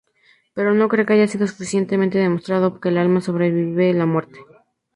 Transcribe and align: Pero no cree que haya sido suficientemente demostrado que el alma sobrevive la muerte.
Pero 0.55 0.73
no 0.73 0.89
cree 0.89 1.05
que 1.05 1.13
haya 1.13 1.27
sido 1.27 1.45
suficientemente 1.45 2.17
demostrado 2.17 2.79
que 2.79 2.89
el 2.89 2.97
alma 2.97 3.21
sobrevive 3.21 3.93
la 3.93 4.07
muerte. 4.07 4.39